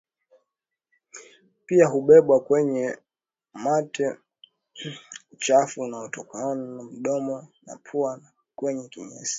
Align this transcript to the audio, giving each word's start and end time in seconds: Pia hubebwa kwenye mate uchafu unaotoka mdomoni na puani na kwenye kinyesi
Pia 1.65 1.87
hubebwa 1.87 2.39
kwenye 2.43 2.97
mate 3.53 4.15
uchafu 5.31 5.81
unaotoka 5.81 6.55
mdomoni 6.55 7.47
na 7.65 7.77
puani 7.77 8.23
na 8.23 8.31
kwenye 8.55 8.87
kinyesi 8.89 9.29